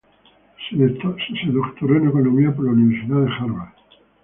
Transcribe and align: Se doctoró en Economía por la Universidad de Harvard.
Se 0.67 1.51
doctoró 1.51 1.95
en 1.97 2.07
Economía 2.07 2.51
por 2.55 2.65
la 2.65 2.71
Universidad 2.71 3.19
de 3.21 3.31
Harvard. 3.39 3.75